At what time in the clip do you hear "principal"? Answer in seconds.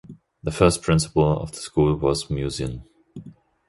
0.81-1.39